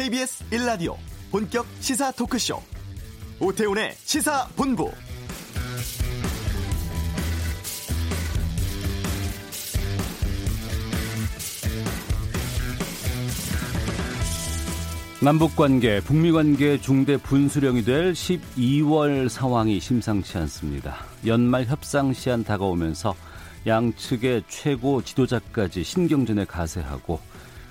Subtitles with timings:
[0.00, 0.96] KBS 1라디오
[1.30, 2.58] 본격 시사 토크쇼
[3.38, 4.90] 오태훈의 시사본부
[15.20, 20.96] 남북관계, 북미관계 중대 분수령이 될 12월 상황이 심상치 않습니다.
[21.26, 23.14] 연말 협상 시한 다가오면서
[23.66, 27.20] 양측의 최고 지도자까지 신경전에 가세하고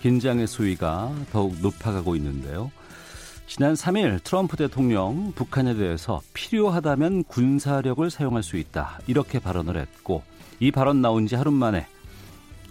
[0.01, 2.71] 긴장의 수위가 더욱 높아가고 있는데요.
[3.47, 8.99] 지난 3일 트럼프 대통령 북한에 대해서 필요하다면 군사력을 사용할 수 있다.
[9.07, 10.23] 이렇게 발언을 했고
[10.59, 11.87] 이 발언 나온 지 하루 만에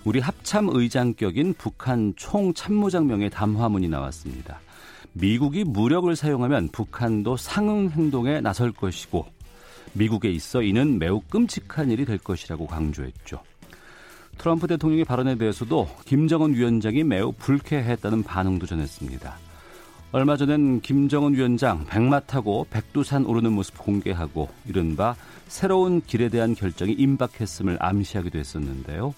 [0.05, 4.61] 우리 합참 의장격인 북한 총참모장명의 담화문이 나왔습니다.
[5.13, 9.27] 미국이 무력을 사용하면 북한도 상응 행동에 나설 것이고
[9.95, 13.43] 미국에 있어 이는 매우 끔찍한 일이 될 것이라고 강조했죠.
[14.39, 19.37] 트럼프 대통령의 발언에 대해서도 김정은 위원장이 매우 불쾌했다는 반응도 전했습니다.
[20.11, 25.15] 얼마 전엔 김정은 위원장 백마 타고 백두산 오르는 모습 공개하고 이른바
[25.49, 29.15] 새로운 길에 대한 결정이 임박했음을 암시하기도 했었는데요.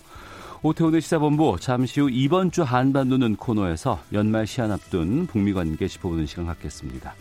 [0.62, 6.46] 오태훈의 시사본부 잠시 후 이번 주 한반도는 코너에서 연말 시한 앞둔 북미 관계 짚어보는 시간
[6.46, 7.14] 갖겠습니다.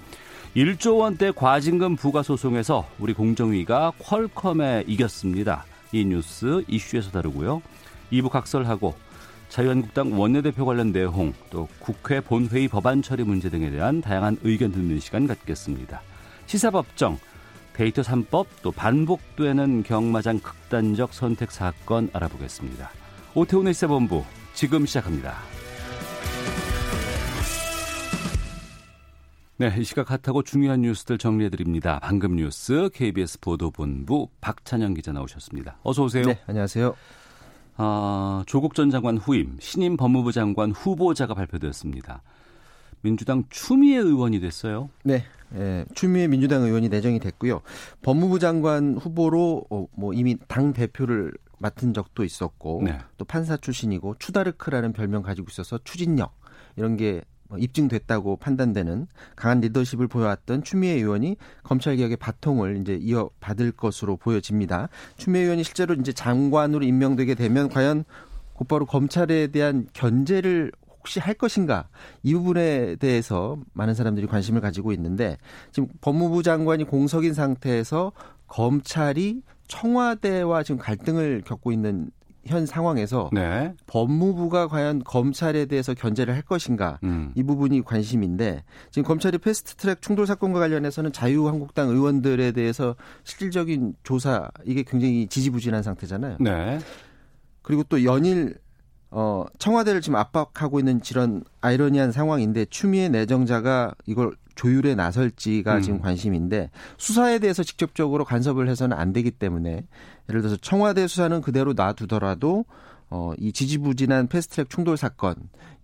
[0.56, 5.66] 1조 원대 과징금 부과 소송에서 우리 공정위가 퀄컴에 이겼습니다.
[5.92, 7.62] 이 뉴스 이슈에서 다루고요.
[8.12, 8.96] 2부 각설하고
[9.50, 15.00] 자유한국당 원내대표 관련 내용 또 국회 본회의 법안 처리 문제 등에 대한 다양한 의견 듣는
[15.00, 16.02] 시간 갖겠습니다.
[16.46, 17.18] 시사법정
[17.74, 22.92] 데이터 3법 또 반복되는 경마장 극단적 선택 사건 알아보겠습니다.
[23.34, 25.59] 오태훈의 시사본부 지금 시작합니다.
[29.60, 32.00] 네, 이 시각 핫하고 중요한 뉴스들 정리해드립니다.
[32.02, 35.80] 방금 뉴스 KBS 보도본부 박찬영 기자 나오셨습니다.
[35.84, 36.24] 어서 오세요.
[36.24, 36.96] 네, 안녕하세요.
[37.76, 42.22] 아, 조국 전 장관 후임, 신임 법무부 장관 후보자가 발표되었습니다.
[43.02, 44.92] 민주당 추미애 의원이 됐어요.
[45.04, 45.26] 네.
[45.56, 47.60] 예, 추미애 민주당 의원이 내정이 됐고요.
[48.02, 52.98] 법무부 장관 후보로 어, 뭐 이미 당 대표를 맡은 적도 있었고 네.
[53.18, 56.34] 또 판사 출신이고 추다르크라는 별명 가지고 있어서 추진력
[56.78, 57.24] 이런 게뭐
[57.58, 64.90] 입증됐다고 판단되는 강한 리더십을 보여왔던 추미애 의원이 검찰 개혁의 바통을 이제 이어받을 것으로 보여집니다.
[65.18, 68.04] 추미애 의원이 실제로 이제 장관으로 임명되게 되면 과연
[68.54, 71.88] 곧바로 검찰에 대한 견제를 혹시 할 것인가
[72.24, 75.38] 이 부분에 대해서 많은 사람들이 관심을 가지고 있는데
[75.72, 78.12] 지금 법무부 장관이 공석인 상태에서
[78.48, 82.12] 검찰이 청와대와 지금 갈등을 겪고 있는
[82.50, 83.74] 현 상황에서 네.
[83.88, 87.32] 법무부가 과연 검찰에 대해서 견제를 할 것인가 음.
[87.36, 94.84] 이 부분이 관심인데 지금 검찰이 패스트트랙 충돌 사건과 관련해서는 자유한국당 의원들에 대해서 실질적인 조사 이게
[94.84, 96.38] 굉장히 지지부진한 상태잖아요.
[96.40, 96.80] 네.
[97.62, 98.56] 그리고 또 연일
[99.12, 105.82] 어, 청와대를 지금 압박하고 있는 이런 아이러니한 상황인데 추미애 내정자가 이걸 조율에 나설지가 음.
[105.82, 109.88] 지금 관심인데 수사에 대해서 직접적으로 간섭을 해서는 안 되기 때문에
[110.28, 112.66] 예를 들어서 청와대 수사는 그대로 놔두더라도
[113.10, 115.36] 어, 이 지지부진한 패스트트랙 충돌 사건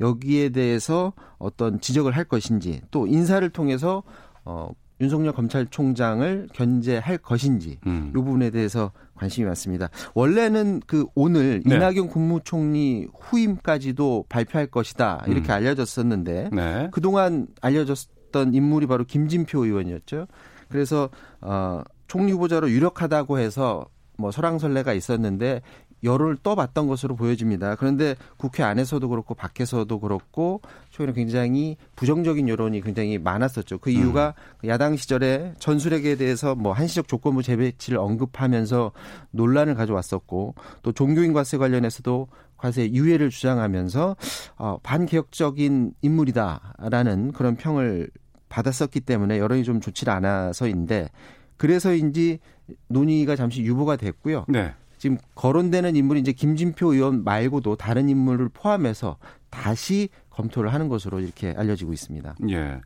[0.01, 4.03] 여기에 대해서 어떤 지적을 할 것인지 또 인사를 통해서
[4.43, 4.69] 어,
[4.99, 8.09] 윤석열 검찰총장을 견제할 것인지 음.
[8.09, 9.89] 이 부분에 대해서 관심이 많습니다.
[10.13, 11.75] 원래는 그 오늘 네.
[11.75, 15.51] 이낙연 국무총리 후임까지도 발표할 것이다 이렇게 음.
[15.51, 16.89] 알려졌었는데 네.
[16.91, 20.27] 그동안 알려졌 던 인물이 바로 김진표 의원이었죠.
[20.67, 21.09] 그래서
[21.39, 23.85] 어 총리 후보자로 유력하다고 해서
[24.17, 25.61] 뭐 설왕설래가 있었는데
[26.03, 27.75] 열을 떠봤던 것으로 보여집니다.
[27.75, 33.77] 그런데 국회 안에서도 그렇고 밖에서도 그렇고 최근에 굉장히 부정적인 여론이 굉장히 많았었죠.
[33.79, 34.69] 그 이유가 음.
[34.69, 38.91] 야당 시절에 전술핵에 대해서 뭐 한시적 조건부 재배치를 언급하면서
[39.31, 44.15] 논란을 가져왔었고 또 종교인 과세 관련해서도 과세 유예를 주장하면서
[44.57, 48.09] 어, 반개혁적인 인물이다라는 그런 평을
[48.49, 51.09] 받았었기 때문에 여론이 좀 좋지 않아서인데
[51.57, 52.39] 그래서인지
[52.87, 54.45] 논의가 잠시 유보가 됐고요.
[54.47, 54.73] 네.
[54.97, 59.17] 지금 거론되는 인물이 이제 김진표 의원 말고도 다른 인물을 포함해서
[59.49, 62.35] 다시 검토를 하는 것으로 이렇게 알려지고 있습니다.
[62.49, 62.81] 예.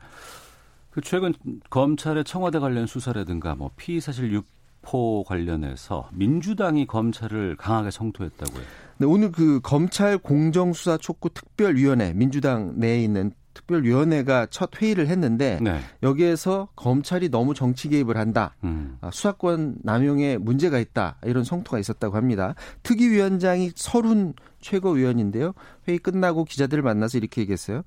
[0.90, 1.34] 그 최근
[1.70, 8.64] 검찰의 청와대 관련 수사라든가 뭐 피의 사실 유포 관련해서 민주당이 검찰을 강하게 청토했다고요.
[8.98, 15.80] 네, 오늘 그 검찰 공정수사 촉구 특별위원회 민주당 내에 있는 특별위원회가 첫 회의를 했는데 네.
[16.04, 18.56] 여기에서 검찰이 너무 정치 개입을 한다.
[18.64, 18.98] 음.
[19.02, 21.18] 아, 수사권 남용에 문제가 있다.
[21.24, 22.56] 이런 성토가 있었다고 합니다.
[22.84, 25.54] 특위위원장이 서른 최고위원인데요.
[25.88, 27.84] 회의 끝나고 기자들을 만나서 이렇게 얘기했어요.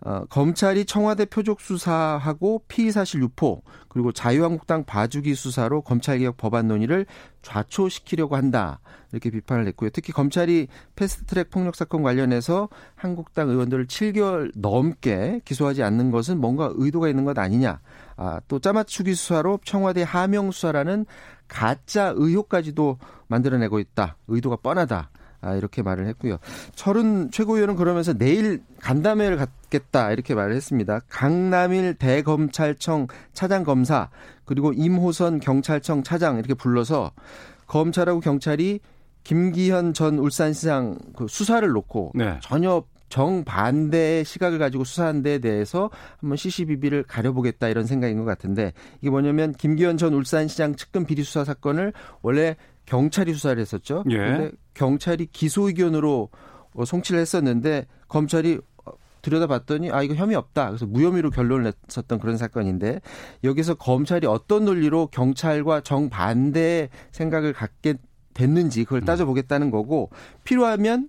[0.00, 7.06] 어, 검찰이 청와대 표적 수사하고 피의 사실 유포 그리고 자유한국당 봐주기 수사로 검찰개혁 법안 논의를
[7.42, 8.80] 좌초시키려고 한다
[9.14, 9.90] 이렇게 비판을 했고요.
[9.92, 10.66] 특히 검찰이
[10.96, 17.38] 패스트트랙 폭력 사건 관련해서 한국당 의원들을 7개월 넘게 기소하지 않는 것은 뭔가 의도가 있는 것
[17.38, 17.80] 아니냐.
[18.16, 21.06] 아, 또 짜맞추기 수사로 청와대 하명 수사라는
[21.46, 24.16] 가짜 의혹까지도 만들어내고 있다.
[24.26, 25.10] 의도가 뻔하다.
[25.44, 26.38] 아, 이렇게 말을 했고요.
[26.74, 31.00] 철은 최고위원은 그러면서 내일 간담회를 갖겠다 이렇게 말을 했습니다.
[31.08, 34.08] 강남일 대검찰청 차장검사
[34.46, 37.12] 그리고 임호선 경찰청 차장 이렇게 불러서
[37.66, 38.80] 검찰하고 경찰이
[39.24, 42.38] 김기현 전 울산시장 그 수사를 놓고 네.
[42.42, 49.10] 전혀 정반대의 시각을 가지고 수사한 데에 대해서 한번 시시비비를 가려보겠다 이런 생각인 것 같은데 이게
[49.10, 51.92] 뭐냐면 김기현 전 울산시장 측근 비리 수사 사건을
[52.22, 52.56] 원래
[52.86, 54.04] 경찰이 수사를 했었죠.
[54.10, 54.16] 예.
[54.16, 56.28] 근데 경찰이 기소 의견으로
[56.74, 58.92] 어, 송치를 했었는데 검찰이 어,
[59.22, 60.66] 들여다봤더니 아 이거 혐의 없다.
[60.66, 63.00] 그래서 무혐의로 결론을 냈었던 그런 사건인데
[63.44, 67.94] 여기서 검찰이 어떤 논리로 경찰과 정반대의 생각을 갖게
[68.34, 69.04] 됐는지 그걸 음.
[69.04, 70.10] 따져보겠다는 거고
[70.44, 71.08] 필요하면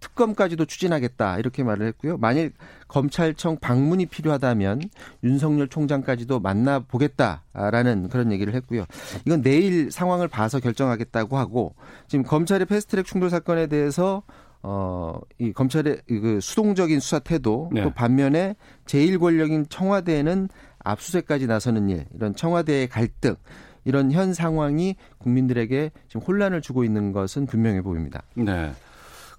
[0.00, 2.16] 특검까지도 추진하겠다 이렇게 말을 했고요.
[2.18, 2.52] 만일
[2.86, 4.82] 검찰청 방문이 필요하다면
[5.24, 8.84] 윤석열 총장까지도 만나 보겠다라는 그런 얘기를 했고요.
[9.24, 11.74] 이건 내일 상황을 봐서 결정하겠다고 하고
[12.08, 14.22] 지금 검찰의 패스트트랙 충돌 사건에 대해서
[14.62, 17.82] 어, 이 검찰의 그 수동적인 수사 태도 네.
[17.82, 20.48] 또 반면에 제일 권력인 청와대는
[20.80, 23.36] 압수수색까지 나서는 일 이런 청와대의 갈등
[23.86, 28.22] 이런 현 상황이 국민들에게 지금 혼란을 주고 있는 것은 분명해 보입니다.
[28.34, 28.72] 네.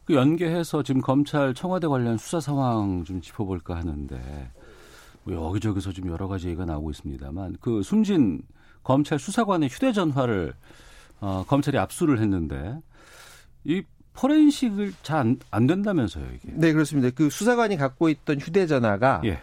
[0.05, 4.17] 그 연계해서 지금 검찰 청와대 관련 수사 상황 좀 짚어볼까 하는데
[5.25, 8.41] 뭐 여기저기서 좀 여러 가지 얘기가 나오고 있습니다만 그 숨진
[8.83, 10.53] 검찰 수사관의 휴대전화를
[11.19, 12.79] 어, 검찰이 압수를 했는데
[13.65, 13.83] 이
[14.13, 16.53] 포렌식을 잘안 된다면서요 이게?
[16.53, 17.09] 네 그렇습니다.
[17.13, 19.41] 그 수사관이 갖고 있던 휴대전화가 예.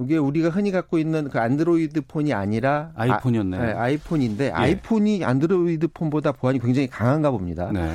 [0.00, 3.60] 이게 우리가 흔히 갖고 있는 그 안드로이드 폰이 아니라 아이폰이었네요.
[3.60, 4.50] 아, 네, 아이폰인데 예.
[4.50, 7.70] 아이폰이 안드로이드 폰보다 보안이 굉장히 강한가 봅니다.
[7.72, 7.92] 네.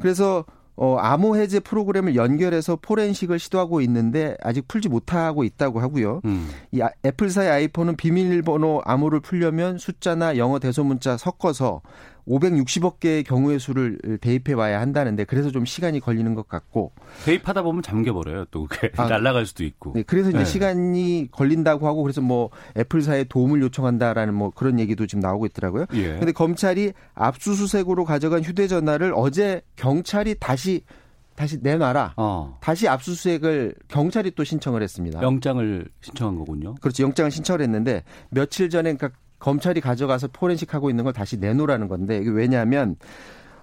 [0.00, 0.44] 그래서
[0.74, 6.22] 어, 암호 해제 프로그램을 연결해서 포렌식을 시도하고 있는데 아직 풀지 못하고 있다고 하고요.
[6.24, 6.48] 음.
[6.70, 11.82] 이 아, 애플사의 아이폰은 비밀번호 암호를 풀려면 숫자나 영어 대소문자 섞어서
[12.26, 16.92] 560억 개의 경우의 수를 대입해 와야 한다는데 그래서 좀 시간이 걸리는 것 같고
[17.24, 20.44] 대입하다 보면 잠겨버려요 또 그게 아, 날아갈 수도 있고 네, 그래서 이제 네.
[20.44, 25.86] 시간이 걸린다고 하고 그래서 뭐 애플사에 도움을 요청한다라는 뭐 그런 얘기도 지금 나오고 있더라고요.
[25.94, 26.18] 예.
[26.18, 30.82] 근데 검찰이 압수수색으로 가져간 휴대전화를 어제 경찰이 다시
[31.34, 32.14] 다시 내놔라.
[32.16, 32.58] 어.
[32.60, 35.22] 다시 압수수색을 경찰이 또 신청을 했습니다.
[35.22, 36.74] 영장을 신청한 거군요.
[36.76, 37.02] 그렇죠.
[37.02, 42.30] 영장을 신청을 했는데 며칠 전에 그러니까 검찰이 가져가서 포렌식하고 있는 걸 다시 내놓으라는 건데 이게
[42.30, 42.94] 왜냐하면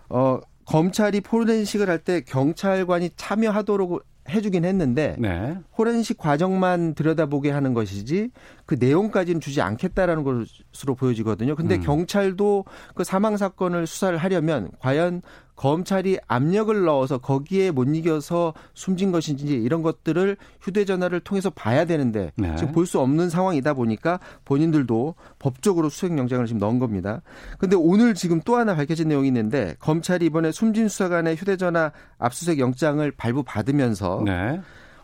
[0.10, 5.58] 어 검찰이 포렌식을 할 때 경찰관이 참여하도록 해주긴 했는데 네.
[5.76, 8.30] 포렌식 과정만 들여다보게 하는 것이지
[8.66, 11.56] 그 내용까지는 주지 않겠다라는 것으로 보여지거든요.
[11.56, 11.82] 근데 음.
[11.82, 15.22] 경찰도 그 사망 사건을 수사를 하려면 과연
[15.60, 22.56] 검찰이 압력을 넣어서 거기에 못 이겨서 숨진 것인지 이런 것들을 휴대전화를 통해서 봐야 되는데 네.
[22.56, 27.22] 지금 볼 수 없는 상황이다 보니까 본인들도 법적으로 수색영장을 지금 넣은 겁니다.
[27.58, 33.12] 근데 오늘 지금 또 하나 밝혀진 내용이 있는데 검찰이 이번에 숨진 수사관의 휴대전화 압수수색 영장을
[33.12, 34.62] 발부받으면서 네.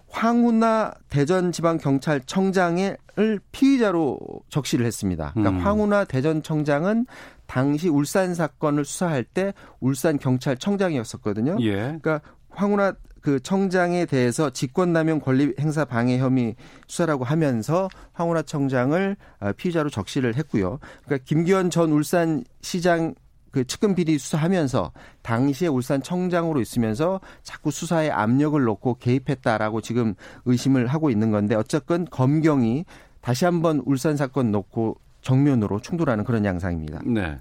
[0.07, 2.97] 황운하 대전지방경찰청장을
[3.51, 4.17] 피의자로
[4.49, 5.31] 적시를 했습니다.
[5.33, 5.65] 그러니까 음.
[5.65, 7.05] 황운하 대전청장은
[7.47, 11.57] 당시 울산 사건을 수사할 때 울산 경찰청장이었었거든요.
[11.61, 11.75] 예.
[11.75, 16.55] 그러니까 황운하 그 청장에 대해서 직권남용 권리 행사 방해 혐의
[16.87, 20.79] 수사라고 하면서 황운하 청장을 아, 피의자로 적시를 했고요.
[21.05, 23.15] 그러니까 김기현 전 울산 시장
[23.55, 24.91] 그 측근 비리 수사하면서
[25.23, 32.05] 당시에 울산 청장으로 있으면서 자꾸 수사에 압력을 놓고 개입했다라고 지금 의심을 하고 있는 건데 어쨌건
[32.05, 32.85] 검경이
[33.21, 37.01] 다시 한번 울산 사건 놓고 정면으로 충돌하는 그런 양상입니다.
[37.03, 37.39] 네.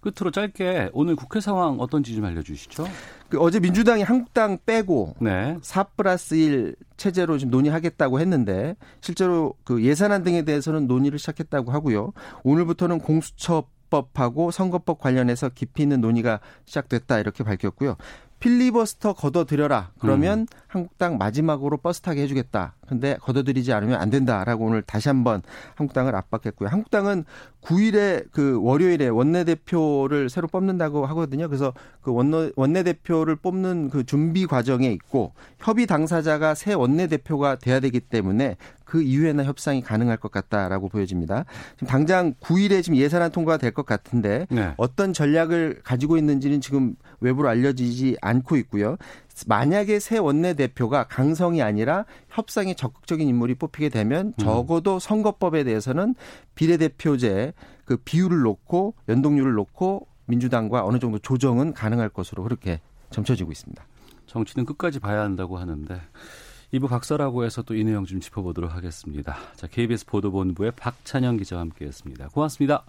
[0.00, 2.86] 끝으로 짧게 오늘 국회 상황 어떤지 좀 알려주시죠.
[3.28, 5.58] 그 어제 민주당이 한국당 빼고 네.
[5.60, 12.12] 4 플러스 1 체제로 지금 논의하겠다고 했는데 실제로 그 예산안 등에 대해서는 논의를 시작했다고 하고요.
[12.44, 17.96] 오늘부터는 공수처 선거법하고 선거법 관련해서 깊이 있는 논의가 시작됐다 이렇게 밝혔고요.
[18.38, 19.90] 필리버스터 걷어들여라.
[19.98, 20.46] 그러면 음.
[20.66, 22.74] 한국당 마지막으로 버스 타게 해주겠다.
[22.90, 25.42] 근데 걷어들이지 않으면 안 된다라고 오늘 다시 한번
[25.76, 26.68] 한국당을 압박했고요.
[26.68, 27.24] 한국당은
[27.62, 31.46] 9일에 그 월요일에 원내대표를 새로 뽑는다고 하거든요.
[31.48, 38.00] 그래서 그 원내, 원내대표를 뽑는 그 준비 과정에 있고 협의 당사자가 새 원내대표가 돼야 되기
[38.00, 41.44] 때문에 그 이후에나 협상이 가능할 것 같다라고 보여집니다.
[41.74, 44.74] 지금 당장 9일에 지금 예산안 통과가 될 것 같은데 네.
[44.78, 48.96] 어떤 전략을 가지고 있는지는 지금 외부로 알려지지 않고 있고요.
[49.46, 54.32] 만약에 새 원내대표가 강성이 아니라 협상에 적극적인 인물이 뽑히게 되면 음.
[54.38, 56.14] 적어도 선거법에 대해서는
[56.54, 57.52] 비례대표제
[57.84, 63.84] 그 비율을 놓고 연동률을 놓고 민주당과 어느 정도 조정은 가능할 것으로 그렇게 점쳐지고 있습니다.
[64.26, 66.00] 정치는 끝까지 봐야 한다고 하는데
[66.72, 69.36] 이부 각서라고 해서 또 이 내용 좀 짚어보도록 하겠습니다.
[69.56, 72.28] 자, KBS 보도본부의 박찬영 기자와 함께했습니다.
[72.28, 72.84] 고맙습니다.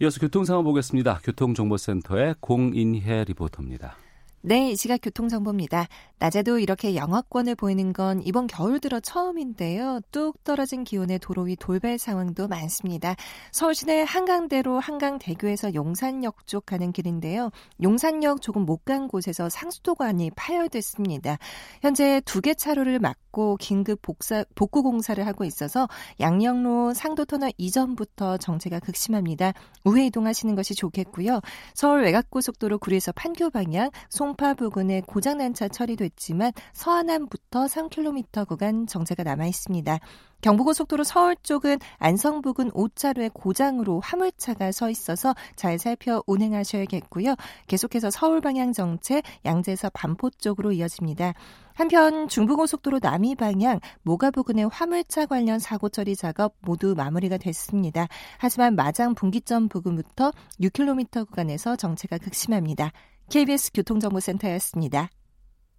[0.00, 1.20] 이어서 교통 상황 보겠습니다.
[1.24, 3.96] 교통정보센터의 공인혜 리포터입니다.
[4.44, 5.86] 네, 이 시각 교통정보입니다.
[6.22, 9.98] 낮에도 이렇게 영하권을 보이는 건 이번 겨울 들어 처음인데요.
[10.12, 13.16] 뚝 떨어진 기온에 도로 위 돌발 상황도 많습니다.
[13.50, 17.50] 서울 시내 한강대로 한강대교에서 용산역 쪽 가는 길인데요.
[17.82, 21.38] 용산역 조금 못 간 곳에서 상수도관이 파열됐습니다.
[21.82, 25.88] 현재 두 개 차로를 막고 긴급 복사, 복구 공사를 하고 있어서
[26.18, 29.52] 양영로 상도터널 이전부터 정체가 극심합니다.
[29.84, 31.40] 우회 이동하시는 것이 좋겠고요.
[31.74, 38.86] 서울 외곽고속도로 구리에서 판교 방향 송 송파 부근에 고장난 차 처리됐 지만 서안암부터 3km 구간
[38.86, 39.98] 정체가 남아 있습니다.
[40.42, 47.36] 경부고속도로 서울 쪽은 안성 부근 5차로에 고장으로 화물차가 서 있어서 잘 살펴 운행하셔야겠고요.
[47.68, 51.34] 계속해서 서울 방향 정체 양재에서 반포 쪽으로 이어집니다.
[51.74, 58.08] 한편 중부고속도로 남이 방향 모가 부근의 화물차 관련 사고 처리 작업 모두 마무리가 됐습니다.
[58.38, 62.92] 하지만 마장 분기점 부근부터 6km 구간에서 정체가 극심합니다.
[63.30, 65.08] KBS 교통정보센터였습니다.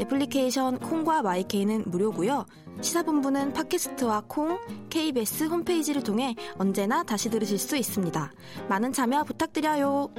[0.00, 2.46] 애플리케이션 콩과 마이케이는 무료고요.
[2.80, 4.58] 시사본부는 팟캐스트와 콩,
[4.90, 8.32] KBS 홈페이지를 통해 언제나 다시 들으실 수 있습니다.
[8.68, 10.10] 많은 참여 부탁드려요.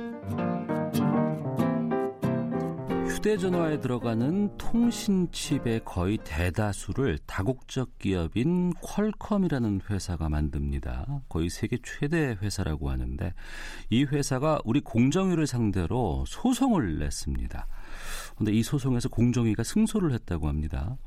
[3.26, 11.22] 휴대전화에 들어가는 통신칩의 거의 대다수를 다국적 기업인 퀄컴이라는 회사가 만듭니다.
[11.28, 13.34] 거의 세계 최대 회사라고 하는데
[13.90, 17.68] 이 회사가 우리 공정위를 상대로 소송을 냈습니다.
[18.36, 20.98] 그런데 이 소송에서 공정위가 승소를 했다고 합니다.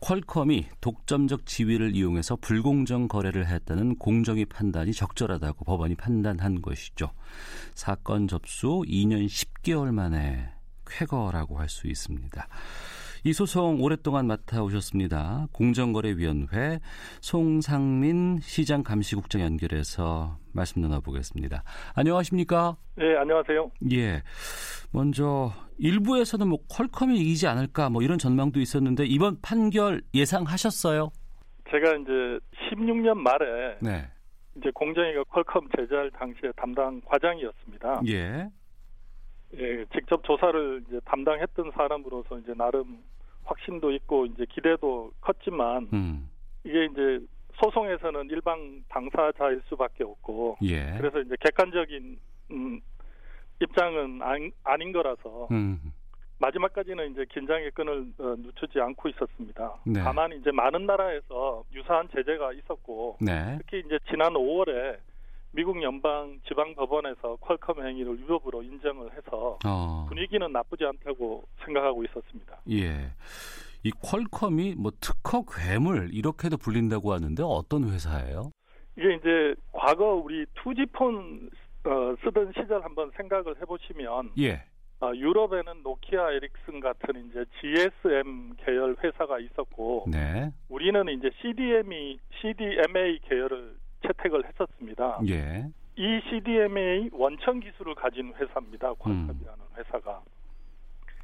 [0.00, 7.10] 퀄컴이 독점적 지위를 이용해서 불공정 거래를 했다는 공정위 판단이 적절하다고 법원이 판단한 것이죠.
[7.74, 10.50] 사건 접수 2년 10개월 만에
[10.86, 12.48] 쾌거라고 할 수 있습니다.
[13.28, 15.48] 이 소송 오랫동안 맡아오셨습니다.
[15.52, 16.78] 공정거래위원회
[17.20, 21.62] 송상민 시장 감시국장 연결해서 말씀 나눠보겠습니다.
[21.94, 22.78] 안녕하십니까?
[22.96, 23.70] 네, 안녕하세요.
[23.92, 24.22] 예.
[24.94, 31.10] 먼저 일부에서는 뭐 퀄컴이 이기지 않을까 뭐 이런 전망도 있었는데 이번 판결 예상하셨어요?
[31.70, 32.38] 제가 이제
[32.70, 34.08] 16년 말에 네.
[34.56, 38.00] 이제 공정위가 퀄컴 제재할 당시에 담당 과장이었습니다.
[38.06, 38.48] 예.
[39.54, 42.98] 예, 직접 조사를 이제 담당했던 사람으로서 이제 나름
[43.48, 46.30] 확신도 있고 이제 기대도 컸지만 음.
[46.64, 47.20] 이게 이제
[47.54, 50.94] 소송에서는 일방 당사자일 수밖에 없고 예.
[50.98, 52.18] 그래서 이제 객관적인
[52.52, 52.80] 음,
[53.60, 55.92] 입장은 아닌, 아닌 거라서 음.
[56.38, 59.74] 마지막까지는 이제 긴장의 끈을 어, 늦추지 않고 있었습니다.
[59.84, 60.00] 네.
[60.00, 63.56] 다만 이제 많은 나라에서 유사한 제재가 있었고 네.
[63.58, 64.98] 특히 이제 지난 5월에
[65.52, 70.06] 미국 연방 지방 법원에서 퀄컴 행위를 위법으로 인정을 해서 어.
[70.08, 72.60] 분위기는 나쁘지 않다고 생각하고 있었습니다.
[72.70, 73.12] 예.
[73.82, 78.50] 이 퀄컴이 뭐 특허 괴물 이렇게도 불린다고 하는데 어떤 회사예요?
[78.96, 81.48] 이게 이제 과거 우리 투지폰
[81.84, 84.64] 어, 쓰던 시절 한번 생각을 해보시면 예.
[85.00, 90.50] 어, 유럽에는 노키아 에릭슨 같은 이제 GSM 계열 회사가 있었고 네.
[90.68, 93.76] 우리는 이제 CDM이 CDMA 계열을
[94.06, 95.20] 채택을 했었습니다.
[95.28, 95.66] 예.
[95.96, 98.92] 이 CDMA 원천 기술을 가진 회사입니다.
[98.94, 99.76] 퀄컴이라는 음.
[99.76, 100.22] 회사가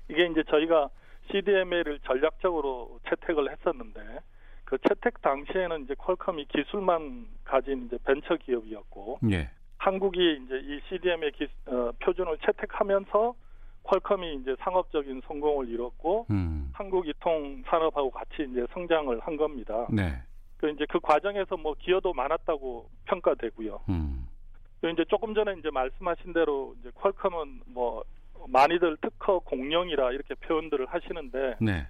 [0.09, 0.89] 이게 이제 저희가
[1.31, 4.01] CDMA를 전략적으로 채택을 했었는데
[4.65, 9.51] 그 채택 당시에는 이제 퀄컴이 기술만 가진 이제 벤처 기업이었고 예.
[9.79, 13.35] 한국이 이제 이 CDMA 기, 어, 표준을 채택하면서
[13.85, 16.71] 퀄컴이 이제 상업적인 성공을 이뤘고 음.
[16.73, 19.87] 한국 이통 산업하고 같이 이제 성장을 한 겁니다.
[19.91, 20.23] 네.
[20.65, 23.81] 그 이제 그 과정에서 뭐 기여도 많았다고 평가되고요.
[23.91, 24.27] 음.
[24.81, 28.03] 그 이제 조금 전에 이제 말씀하신 대로 이제 퀄컴은 뭐
[28.49, 31.87] 많이들 특허 공룡이라 이렇게 표현들을 하시는데 네.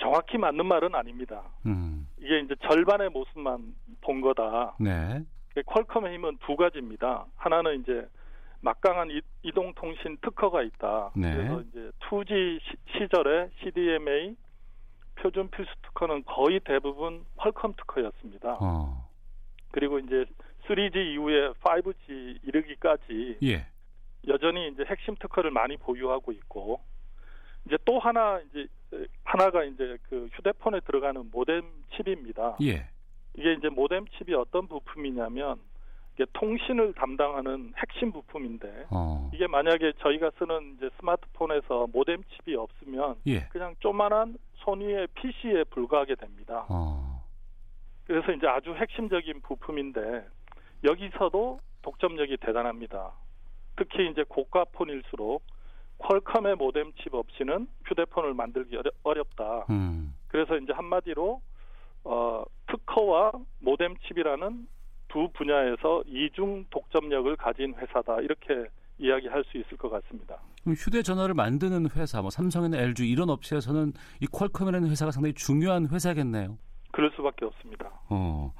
[0.00, 1.42] 정확히 맞는 말은 아닙니다.
[1.66, 2.08] 음.
[2.16, 4.76] 이게 이제 절반의 모습만 본 거다.
[4.80, 5.22] 네.
[5.66, 7.26] 퀄컴의 힘은 두 가지입니다.
[7.36, 8.06] 하나는 이제
[8.62, 9.10] 막강한
[9.42, 11.10] 이동통신 특허가 있다.
[11.14, 11.34] 네.
[11.34, 12.60] 그래서 이제 2G
[12.96, 14.36] 시, 절에 CDMA
[15.16, 18.58] 표준 필수 특허는 거의 대부분 퀄컴 특허였습니다.
[18.60, 19.08] 어.
[19.72, 20.24] 그리고 이제
[20.66, 23.66] 3G 이후에 5G 이르기까지 예.
[24.28, 26.80] 여전히 이제 핵심 특허를 많이 보유하고 있고
[27.66, 28.66] 이제 또 하나 이제
[29.24, 31.62] 하나가 이제 그 휴대폰에 들어가는 모뎀
[31.94, 32.56] 칩입니다.
[32.62, 32.88] 예.
[33.36, 35.60] 이게 이제 모뎀 칩이 어떤 부품이냐면
[36.16, 39.30] 이게 통신을 담당하는 핵심 부품인데 어.
[39.34, 43.40] 이게 만약에 저희가 쓰는 이제 스마트폰에서 모뎀 칩이 없으면 예.
[43.48, 46.64] 그냥 조만한 손위의 PC에 불과하게 됩니다.
[46.70, 47.22] 어.
[48.06, 50.26] 그래서 이제 아주 핵심적인 부품인데
[50.84, 53.12] 여기서도 독점력이 대단합니다.
[53.76, 55.42] 특히 이제 고가 폰일수록
[55.98, 60.14] 퀄컴의 모뎀 칩 없이는 휴대폰을 만들기 어렵, 다 음.
[60.28, 61.42] 그래서 이제 한마디로
[62.04, 64.66] 어, 특허와 모뎀 칩이라는
[65.16, 68.66] 두 분야에서 이중 독점력을 가진 회사다 이렇게
[68.98, 70.36] 이야기할 수 있을 것 같습니다.
[70.66, 76.58] 휴대전화를 만드는 회사, 뭐 삼성이나 LG 이런 업체에서는 이 퀄컴이라는 회사가 상당히 중요한 회사겠네요.
[76.92, 77.90] 그럴 수밖에 없습니다.
[78.10, 78.52] 어.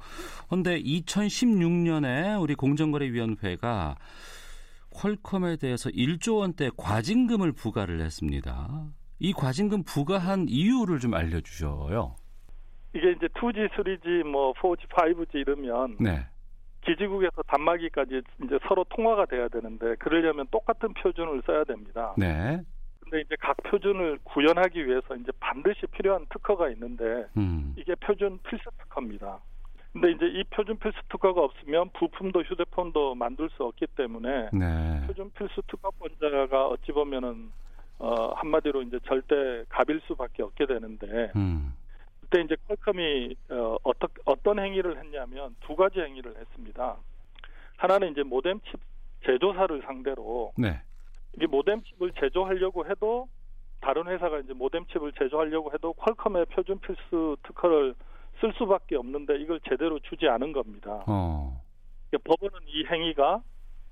[0.49, 3.97] 근데 2016년에 우리 공정거래위원회가
[4.89, 8.87] 퀄컴에 대해서 1조 원대 과징금을 부과를 했습니다.
[9.19, 12.15] 이 과징금 부과한 이유를 좀 알려 주셔요.
[12.95, 16.25] 이게 이제 2G, 3G, 뭐 4G, 5G 이러면 네.
[16.87, 22.13] 기지국에서 단말기까지 이제 서로 통화가 돼야 되는데 그러려면 똑같은 표준을 써야 됩니다.
[22.17, 22.61] 네.
[23.01, 27.73] 근데 이제 각 표준을 구현하기 위해서 이제 반드시 필요한 특허가 있는데 음.
[27.77, 29.39] 이게 표준 필수 특허입니다.
[29.91, 35.07] 근데 이제 이 표준 필수 특허가 없으면 부품도 휴대폰도 만들 수 없기 때문에 네.
[35.07, 37.51] 표준 필수 특허권자가 어찌 보면은
[37.99, 41.73] 어 한마디로 이제 절대 갑일 수밖에 없게 되는데 음.
[42.29, 46.97] 그때 이제 퀄컴이 어, 어떤 어떤 행위를 했냐면 두 가지 행위를 했습니다.
[47.77, 48.79] 하나는 이제 모뎀 칩
[49.25, 50.81] 제조사를 상대로 네.
[51.35, 53.27] 이게 모뎀 칩을 제조하려고 해도
[53.79, 57.95] 다른 회사가 이제 모뎀 칩을 제조하려고 해도 퀄컴의 표준 필수 특허를
[58.41, 61.03] 쓸 수밖에 없는데 이걸 제대로 주지 않은 겁니다.
[61.07, 61.61] 어.
[62.09, 63.41] 그러니까 법원은 이 행위가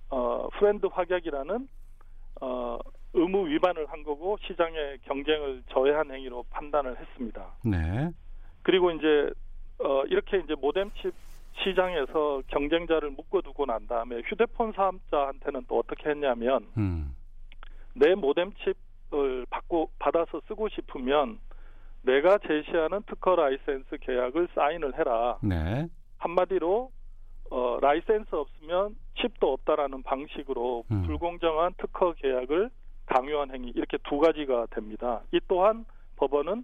[0.09, 1.67] 어, FRAND 확약이라는
[2.41, 2.77] 어,
[3.13, 7.53] 의무 위반을 한 거고 시장의 경쟁을 저해한 행위로 판단을 했습니다.
[7.63, 8.11] 네.
[8.65, 9.29] 그리고 이제
[9.77, 11.13] 어, 이렇게 이제 모뎀 칩
[11.63, 17.15] 시장에서 경쟁자를 묶어두고 난 다음에 휴대폰 사업자한테는 또 어떻게 했냐면 음.
[17.93, 21.39] 내 모뎀 칩을 받고 받아서 쓰고 싶으면
[22.01, 25.37] 내가 제시하는 특허 라이센스 계약을 사인을 해라.
[25.43, 25.87] 네.
[26.17, 26.91] 한마디로
[27.51, 31.03] 어, 라이센스 없으면 칩도 없다라는 방식으로 음.
[31.05, 32.71] 불공정한 특허 계약을
[33.05, 35.21] 강요한 행위 이렇게 두 가지가 됩니다.
[35.31, 35.85] 이 또한
[36.15, 36.63] 법원은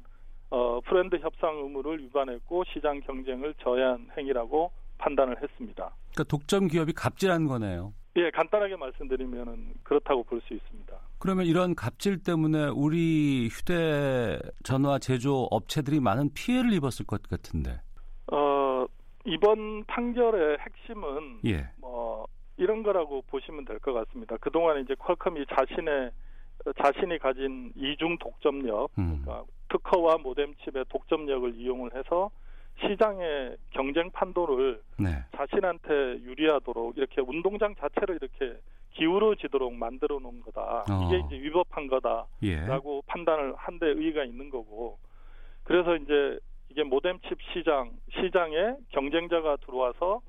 [0.52, 5.90] 어, FRAND 협상 의무를 위반했고 시장 경쟁을 저해한 행위라고 판단을 했습니다.
[6.12, 7.94] 그러니까 독점 기업이 갑질한 거네요.
[8.18, 10.94] 예, 간단하게 말씀드리면 그렇다고 볼 수 있습니다.
[11.20, 17.80] 그러면 이런 갑질 때문에 우리 휴대전화 제조 업체들이 많은 피해를 입었을 것 같은데.
[18.32, 18.86] 어,
[19.26, 21.70] 이번 판결의 핵심은 예.
[21.80, 22.26] 뭐
[22.58, 24.36] 이런 거라고 보시면 될 것 같습니다.
[24.42, 26.12] 그동안 이제 퀄컴이 자신의
[26.84, 29.22] 자신이 가진 이중 독점력, 음.
[29.24, 32.30] 그러니까 특허와 모뎀 칩의 독점력을 이용을 해서
[32.82, 35.24] 시장의 경쟁 판도를 네.
[35.36, 38.60] 자신한테 유리하도록 이렇게 운동장 자체를 이렇게
[38.92, 40.84] 기울어지도록 만들어 놓은 거다.
[40.90, 41.08] 어.
[41.08, 43.02] 이게 이제 위법한 거다라고 예.
[43.08, 44.98] 판단을 한데 의의가 있는 거고.
[45.64, 50.22] 그래서 이제 이게 모뎀 칩 시장 시장에 경쟁자가 들어와서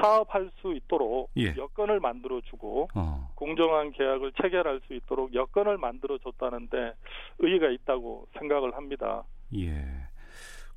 [0.00, 1.54] 사업할 수 있도록 예.
[1.56, 3.30] 여건을 만들어 주고 어.
[3.34, 6.94] 공정한 계약을 체결할 수 있도록 여건을 만들어 줬다는데
[7.38, 9.24] 의의가 있다고 생각을 합니다.
[9.56, 9.84] 예.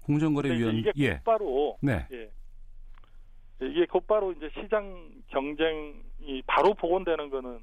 [0.05, 1.15] 공정거래위원 이게 예.
[1.17, 2.05] 곧바로 네.
[2.11, 2.29] 예.
[3.61, 7.59] 이게 곧바로 이제 시장 경쟁이 바로 복원되는 거는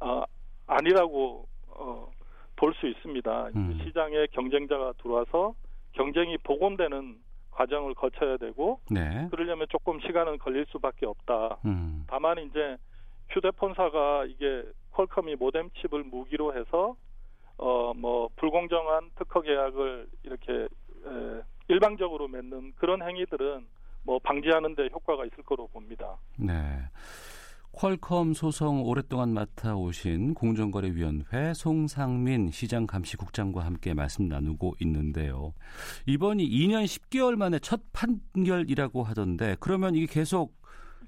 [0.00, 0.22] 어,
[0.66, 2.10] 아니라고 어,
[2.56, 3.48] 볼 수 있습니다.
[3.56, 3.80] 음.
[3.84, 5.54] 시장에 경쟁자가 들어와서
[5.92, 7.16] 경쟁이 복원되는
[7.62, 9.28] 과정을 거쳐야 되고 네.
[9.30, 11.58] 그러려면 조금 시간은 걸릴 수밖에 없다.
[11.64, 12.04] 음.
[12.08, 12.76] 다만 이제
[13.30, 16.96] 휴대폰사가 이게 퀄컴이 모뎀 칩을 무기로 해서
[17.58, 23.66] 어 뭐 불공정한 특허 계약을 이렇게 에, 일방적으로 맺는 그런 행위들은
[24.04, 26.16] 뭐 방지하는 데 효과가 있을 거로 봅니다.
[26.36, 26.52] 네.
[27.72, 35.54] 퀄컴 소송 오랫동안 맡아 오신 공정거래위원회 송상민 시장 감시국장과 함께 말씀 나누고 있는데요.
[36.06, 40.54] 이번이 2년 10개월 만에 첫 판결이라고 하던데 그러면 이게 계속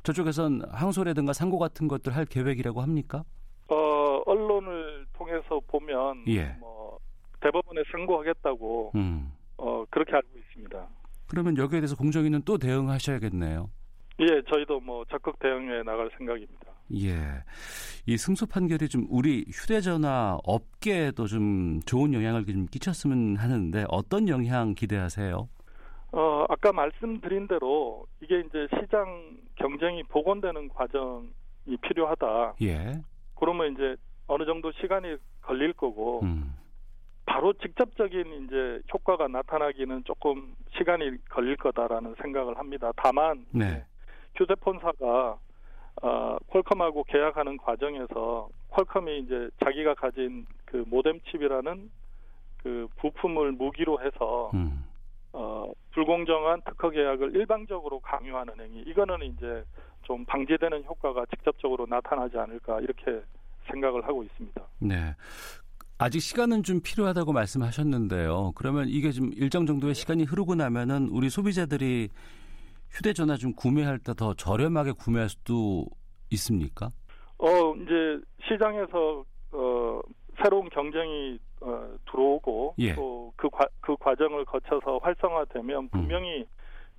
[0.05, 3.25] 저쪽에선 항소라든가 상고 같은 것들 할 계획이라고 합니까?
[3.69, 6.57] 어 언론을 통해서 보면 예.
[6.61, 6.99] 뭐
[7.41, 9.33] 대법원에 선고하겠다고 음.
[9.59, 10.89] 어 그렇게 알고 있습니다.
[11.27, 13.69] 그러면 여기에 대해서 공정위는 또 대응하셔야겠네요.
[14.21, 16.73] 예, 저희도 뭐 적극 대응해 나갈 생각입니다.
[16.95, 17.43] 예.
[18.07, 24.75] 이 승소 판결이 좀 우리 휴대전화 업계에도 좀 좋은 영향을 좀 끼쳤으면 하는데 어떤 영향
[24.75, 25.49] 기대하세요?
[26.13, 32.55] 어, 아까 말씀드린 대로 이게 이제 시장 경쟁이 복원되는 과정이 필요하다.
[32.63, 33.01] 예.
[33.35, 33.97] 그러면 이제
[34.29, 36.55] 어느 정도 시간이 걸릴 거고 음.
[37.27, 42.93] 바로 직접적인 이제 효과가 나타나기는 조금 시간이 걸릴 거다라는 생각을 합니다.
[42.97, 43.85] 다만 네.
[44.37, 45.39] 휴대폰사가
[46.03, 51.91] 어, 퀄컴하고 계약하는 과정에서 퀄컴이 이제 자기가 가진 그 모뎀 칩이라는
[52.63, 54.85] 그 부품을 무기로 해서 음.
[55.33, 59.65] 어, 불공정한 특허 계약을 일방적으로 강요하는 행위 이거는 이제
[60.03, 63.23] 좀 방지되는 효과가 직접적으로 나타나지 않을까 이렇게
[63.71, 64.63] 생각을 하고 있습니다.
[64.81, 65.15] 네.
[65.99, 68.53] 아직 시간은 좀 필요하다고 말씀하셨는데요.
[68.57, 72.09] 그러면 이게 좀 일정 정도의 시간이 흐르고 나면은 우리 소비자들이
[72.95, 75.87] 휴대전화 좀 구매할 때 더 저렴하게 구매할 수도
[76.31, 76.91] 있습니까?
[77.39, 80.01] 어 이제 시장에서 어
[80.43, 82.95] 새로운 경쟁이 어, 들어오고 예.
[82.95, 83.49] 또그
[83.81, 85.89] 그 과정을 거쳐서 활성화되면 음.
[85.89, 86.47] 분명히 음.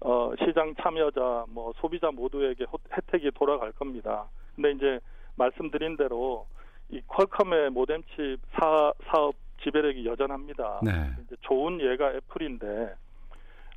[0.02, 4.26] 어, 시장 참여자 뭐 소비자 모두에게 호, 혜택이 돌아갈 겁니다.
[4.56, 5.00] 근데 이제
[5.36, 6.48] 말씀드린 대로
[6.90, 10.82] 이 퀄컴의 모뎀칩 사, 사업 지배력이 여전합니다.
[10.84, 10.92] 네.
[11.26, 12.94] 이제 좋은 예가 애플인데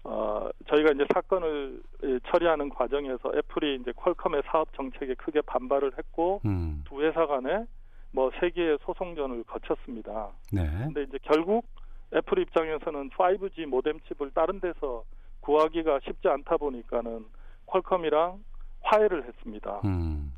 [0.08, 1.82] 어, 저희가 이제 사건을
[2.28, 6.82] 처리하는 과정에서 애플이 이제 퀄컴의 사업 정책에 크게 반발을 했고 음.
[6.88, 7.66] 두 회사 간에
[8.12, 10.30] 뭐세 개의 소송전을 거쳤습니다.
[10.50, 10.62] 네.
[10.66, 11.66] 근데 이제 결국
[12.14, 15.04] 애플 입장에서는 5G 모뎀 칩을 다른 데서
[15.40, 17.26] 구하기가 쉽지 않다 보니까는
[17.66, 18.42] 퀄컴이랑
[18.80, 19.82] 화해를 했습니다.
[19.84, 20.32] 음.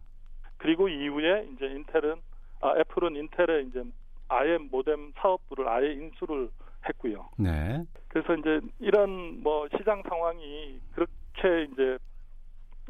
[0.56, 2.16] 그리고 이후에 이제 인텔은
[2.60, 3.84] 아 애플은 인텔에 이제
[4.26, 6.50] 아예 모뎀 사업부를 아예 인수를
[6.88, 7.28] 했고요.
[7.38, 7.84] 네.
[8.10, 11.96] 그래서 이제 이런 뭐 시장 상황이 그렇게 이제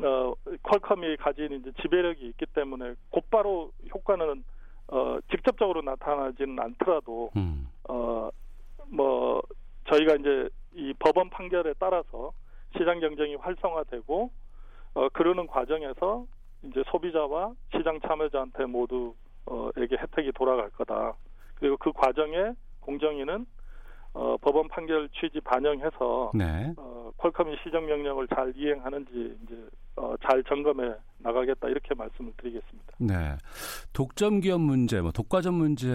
[0.02, 4.42] 어 퀄컴이 가진 이제 지배력이 있기 때문에 곧바로 효과는
[4.88, 7.68] 어 직접적으로 나타나지는 않더라도 음.
[7.86, 9.42] 어뭐
[9.88, 12.32] 저희가 이제 이 법원 판결에 따라서
[12.78, 14.30] 시장 경쟁이 활성화되고
[14.94, 16.26] 어 그러는 과정에서
[16.62, 21.14] 이제 소비자와 시장 참여자한테 모두에게 혜택이 돌아갈 거다.
[21.56, 23.44] 그리고 그 과정에 공정위는
[24.12, 26.72] 어, 법원 판결 취지 반영해서 네.
[26.76, 29.56] 어, 퀄컴이 시정 명령을 잘 이행하는지 이제
[29.96, 32.92] 어, 잘 점검해 나가겠다 이렇게 말씀을 드리겠습니다.
[32.98, 33.36] 네,
[33.92, 35.88] 독점 기업 문제, 뭐 독과점 문제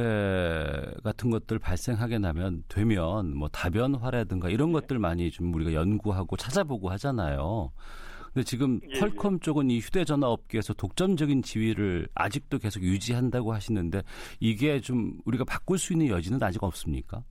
[1.04, 4.80] 같은 것들 발생하게 나면 되면 뭐 다변화라든가 이런 네.
[4.80, 7.72] 것들 많이 좀 우리가 연구하고 찾아보고 하잖아요.
[8.36, 9.40] 근데 지금 예, 퀄컴 예.
[9.40, 14.02] 쪽은 이 휴대전화 업계에서 독점적인 지위를 아직도 계속 유지한다고 하시는데
[14.42, 17.24] 이게 좀 우리가 바꿀 수 있는 여지는 아직 없습니까?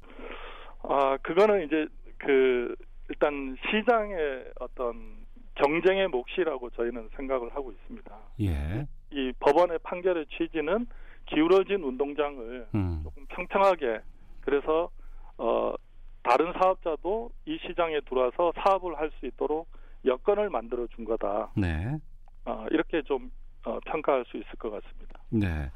[0.88, 1.86] 아, 그거는 이제
[2.18, 2.74] 그
[3.08, 5.24] 일단 시장의 어떤
[5.56, 8.18] 경쟁의 몫이라고 저희는 생각을 하고 있습니다.
[8.40, 8.86] 예.
[9.10, 10.86] 이 법원의 판결의 취지는
[11.26, 13.00] 기울어진 운동장을 음.
[13.04, 14.00] 조금 평평하게
[14.40, 14.90] 그래서
[15.38, 15.74] 어
[16.22, 19.68] 다른 사업자도 이 시장에 들어와서 사업을 할 수 있도록
[20.04, 21.50] 여건을 만들어 준 거다.
[21.56, 21.96] 네.
[22.44, 23.30] 어, 이렇게 좀
[23.64, 25.20] 어, 평가할 수 있을 것 같습니다.
[25.30, 25.70] 네.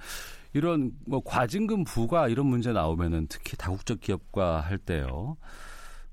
[0.59, 5.37] 이런 뭐 과징금 부과 이런 문제 나오면은 특히 다국적 기업과 할 때요.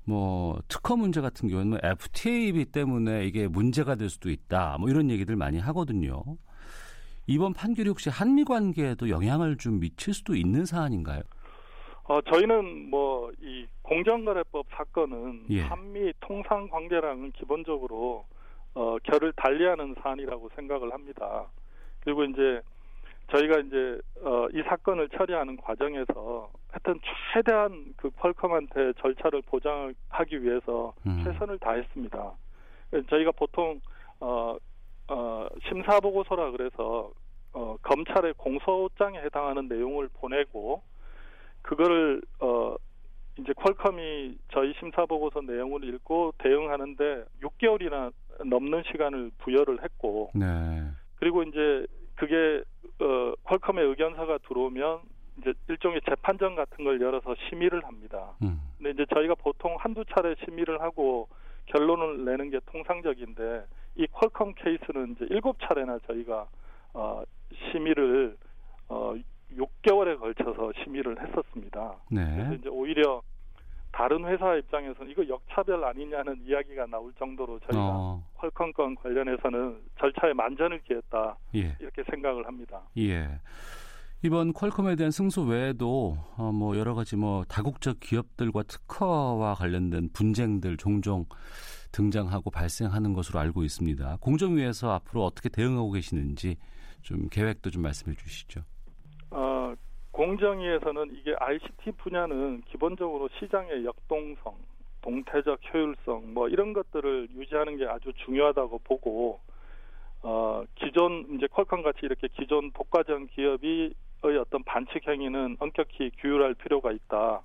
[0.04, 4.76] 뭐 특허 문제 같은 경우는 뭐 FTA비 때문에 이게 문제가 될 수도 있다.
[4.78, 6.22] 뭐 이런 얘기들 많이 하거든요.
[7.26, 11.22] 이번 판결이 혹시 한미 관계에도 영향을 좀 미칠 수도 있는 사안인가요?
[12.04, 15.62] 어, 저희는 뭐 이 공정거래법 사건은 예.
[15.62, 18.24] 한미 통상 관계랑은 기본적으로
[18.74, 21.46] 어, 결을 달리하는 사안이라고 생각을 합니다.
[22.00, 22.60] 그리고 이제
[23.30, 27.00] 저희가 이제 어, 이 사건을 처리하는 과정에서 하여튼
[27.32, 31.22] 최대한 그 퀄컴한테 절차를 보장하기 위해서 음.
[31.24, 32.32] 최선을 다했습니다.
[33.10, 33.80] 저희가 보통
[34.20, 34.56] 어,
[35.08, 37.10] 어, 심사 보고서라 그래서
[37.52, 40.82] 어, 검찰의 공소장에 해당하는 내용을 보내고
[41.62, 42.76] 그거를 어,
[43.38, 48.12] 이제 퀄컴이 저희 심사 보고서 내용을 읽고 대응하는데 6개월이나
[48.44, 50.46] 넘는 시간을 부여를 했고 네.
[51.16, 52.62] 그리고 이제 그게
[53.00, 55.00] 어 퀄컴의 의견서가 들어오면
[55.38, 58.32] 이제 일종의 재판정 같은 걸 열어서 심의를 합니다.
[58.42, 58.60] 음.
[58.78, 61.28] 근데 이제 저희가 보통 한두 차례 심의를 하고
[61.66, 63.64] 결론을 내는 게 통상적인데
[63.96, 66.46] 이 퀄컴 케이스는 이제 일곱 차례나 저희가
[66.94, 67.22] 어
[67.70, 68.36] 심의를
[68.88, 69.14] 어
[69.54, 71.96] 6개월에 걸쳐서 심의를 했었습니다.
[72.10, 72.24] 네.
[72.34, 73.22] 그래서 이제 오히려
[73.96, 78.22] 다른 회사 입장에서는 이거 역차별 아니냐는 이야기가 나올 정도로 저희가 어.
[78.34, 81.74] 퀄컴 건 관련해서는 절차에 만전을 기했다 예.
[81.80, 82.82] 이렇게 생각을 합니다.
[82.98, 83.26] 예.
[84.22, 90.76] 이번 퀄컴에 대한 승소 외에도 어, 뭐 여러 가지 뭐 다국적 기업들과 특허와 관련된 분쟁들
[90.76, 91.24] 종종
[91.92, 94.18] 등장하고 발생하는 것으로 알고 있습니다.
[94.20, 96.56] 공정위에서 앞으로 어떻게 대응하고 계시는지
[97.00, 98.60] 좀 계획도 좀 말씀해 주시죠.
[100.26, 104.56] 공정위에서는 이게 ICT 분야는 기본적으로 시장의 역동성
[105.02, 109.38] 동태적 효율성 뭐 이런 것들을 유지하는 게 아주 중요하다고 보고
[110.22, 116.54] 어 기존 이제 퀄컴 같이 이렇게 기존 독과점 기업이 의 어떤 반칙 행위는 엄격히 규율할
[116.54, 117.42] 필요가 있다.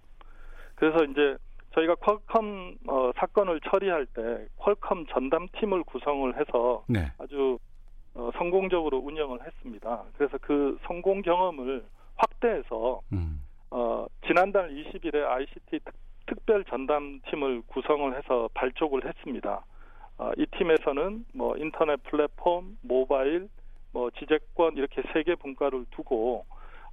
[0.76, 1.38] 그래서 이제
[1.76, 7.12] 저희가 퀄컴 어, 사건을 처리할 때 퀄컴 전담팀을 구성을 해서 네.
[7.20, 7.60] 아주
[8.16, 10.04] 어, 성공적으로 운영을 했습니다.
[10.18, 11.84] 그래서 그 성공 경험을
[12.22, 13.42] 확대해서 음.
[13.72, 15.80] 어, 지난달 20일에 ICT
[16.26, 19.66] 특, 별 전담팀을 구성을 해서 발족을 했습니다.
[20.18, 23.50] 어, 이 팀에서는 뭐 인터넷 플랫폼, 모바일,
[23.92, 26.46] 뭐 지재권 이렇게 세 개 분과를 두고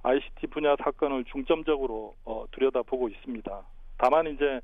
[0.03, 3.61] ICT 분야 사건을 중점적으로 어, 들여다보고 있습니다.
[3.97, 4.59] 다만 이제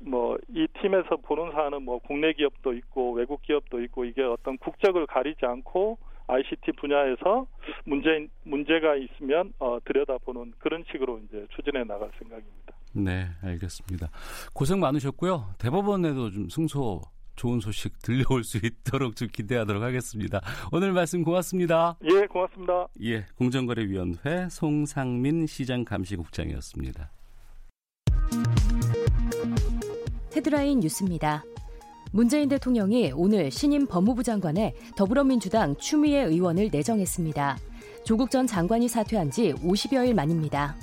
[0.00, 5.06] 뭐 이 팀에서 보는 사안은 뭐 국내 기업도 있고 외국 기업도 있고 이게 어떤 국적을
[5.06, 7.46] 가리지 않고 ICT 분야에서
[7.84, 12.74] 문제 문제가 있으면 어, 들여다보는 그런 식으로 이제 추진해 나갈 생각입니다.
[12.92, 14.08] 네, 알겠습니다.
[14.54, 15.54] 고생 많으셨고요.
[15.58, 17.02] 대법원에도 좀 승소
[17.36, 20.40] 좋은 소식 들려올 수 있도록 좀 기대하도록 하겠습니다.
[20.72, 21.96] 오늘 말씀 고맙습니다.
[22.04, 22.86] 예, 고맙습니다.
[23.02, 27.10] 예, 공정거래위원회 송상민 시장 감시국장이었습니다.
[30.36, 31.42] 헤드라인 뉴스입니다.
[32.14, 37.58] 문재인 대통령이 오늘 신임 법무부 장관에 더불어민주당 추미애 의원을 내정했습니다.
[38.04, 40.76] 조국 전 장관이 사퇴한 지 50여일 만입니다.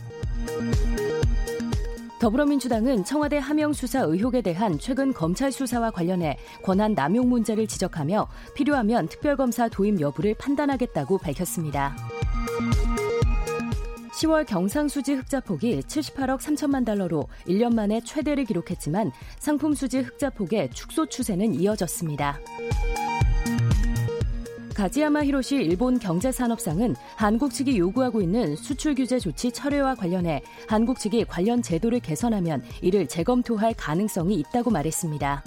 [2.20, 9.08] 더불어민주당은 청와대 하명 수사 의혹에 대한 최근 검찰 수사와 관련해 권한 남용 문제를 지적하며 필요하면
[9.08, 11.96] 특별검사 도입 여부를 판단하겠다고 밝혔습니다.
[14.22, 20.70] 10월 경상수지 흑자 폭이 78억 3천만 달러로 1년 만에 최대를 기록했지만 상품 수지 흑자 폭의
[20.72, 22.40] 축소 추세는 이어졌습니다.
[24.76, 31.26] 가지야마 히로시 일본 경제산업상은 한국 측이 요구하고 있는 수출 규제 조치 철회와 관련해 한국 측이
[31.26, 35.44] 관련 제도를 개선하면 이를 재검토할 가능성이 있다고 말했습니다.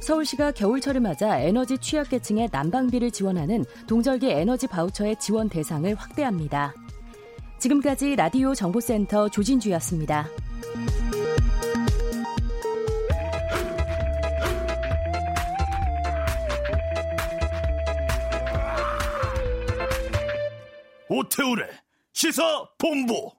[0.00, 6.74] 서울시가 겨울철을 맞아 에너지 취약계층의 난방비를 지원하는 동절기 에너지 바우처의 지원 대상을 확대합니다.
[7.58, 10.26] 지금까지 라디오 정보센터 조진주였습니다.
[21.10, 21.64] 오태우래
[22.12, 22.42] 시사
[22.78, 23.32] 본부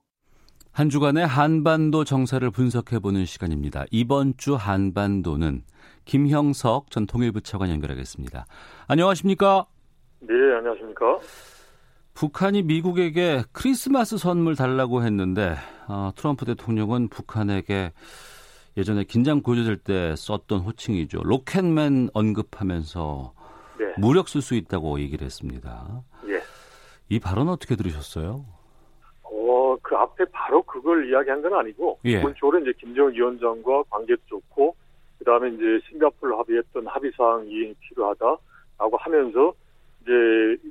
[0.71, 3.85] 한 주간의 한반도 정세를 분석해보는 시간입니다.
[3.91, 5.63] 이번 주 한반도는
[6.11, 8.45] 김형석 전 통일부 차관 연결하겠습니다.
[8.89, 9.65] 안녕하십니까?
[10.19, 11.19] 네, 안녕하십니까?
[12.13, 15.55] 북한이 미국에게 크리스마스 선물 달라고 했는데
[15.87, 17.93] 어, 트럼프 대통령은 북한에게
[18.75, 21.21] 예전에 긴장 고조될 때 썼던 호칭이죠.
[21.23, 23.33] 로켓맨 언급하면서
[23.79, 23.93] 네.
[23.97, 26.03] 무력 쓸 수 있다고 얘기를 했습니다.
[26.27, 26.41] 예.
[27.07, 28.43] 이 발언 어떻게 들으셨어요?
[29.23, 32.17] 어, 그 앞에 바로 그걸 이야기한 건 아니고 예.
[32.17, 34.75] 기본적으로 이제 김정은 위원장과 관계도 좋고
[35.21, 39.53] 그다음에 이제 싱가폴 합의했던 합의 사항 이행이 필요하다라고 하면서
[40.01, 40.11] 이제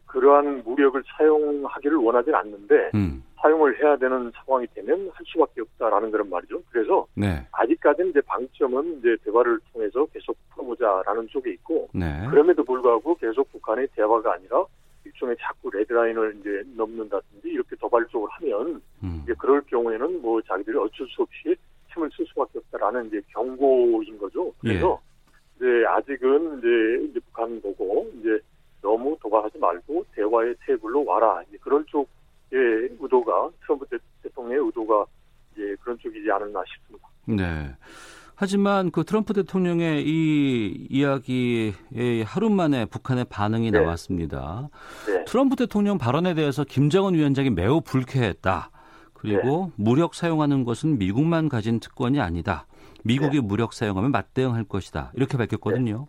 [0.07, 3.23] 그러한 무력을 사용하기를 원하지는 않는데 음.
[3.41, 6.63] 사용을 해야 되는 상황이 되면 할 수밖에 없다라는 그런 말이죠.
[6.71, 7.47] 그래서 네.
[7.53, 12.27] 아직까지는 이제 방점은 이제 대화를 통해서 계속 풀어보자라는 쪽에 있고 네.
[12.29, 14.65] 그럼에도 불구하고 계속 북한의 대화가 아니라
[15.05, 19.21] 일종의 자꾸 레드라인을 이제 넘는다든지 이렇게 도발적으로 하면 음.
[19.23, 21.55] 이제 그럴 경우에는 뭐 자기들이 어쩔 수 없이
[21.93, 24.53] 힘을 쓸 수밖에 없다라는 이제 경고인 거죠.
[24.59, 25.57] 그래서 예.
[25.57, 28.39] 이제 아직은 이제, 이제 북한 보고 이제
[28.83, 31.43] 너무 도발하지 말고 대화의 테이블로 와라.
[31.49, 33.87] 이제 그런 쪽의 의도가 트럼프
[34.23, 35.05] 대통령의 의도가
[35.53, 37.09] 이제 그런 쪽이지 않았나 싶습니다.
[37.27, 37.75] 네.
[38.35, 41.75] 하지만 그 트럼프 대통령의 이 이야기에
[42.25, 43.81] 하루 만에 북한의 반응이 네.
[43.81, 44.71] 나왔습니다.
[45.07, 45.25] 네.
[45.27, 48.71] 트럼프 대통령 발언에 대해서 김정은 위원장이 매우 불쾌했다.
[49.21, 49.85] 그리고 네.
[49.85, 52.67] 무력 사용하는 것은 미국만 가진 특권이 아니다.
[53.05, 53.47] 미국이 네.
[53.47, 55.13] 무력 사용하면 맞대응할 것이다.
[55.15, 56.07] 이렇게 밝혔거든요.